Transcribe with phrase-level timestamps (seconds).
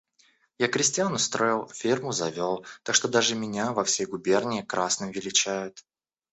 [0.57, 5.85] Я крестьян устроил, ферму завел, так что даже меня во всей губернии красным величают.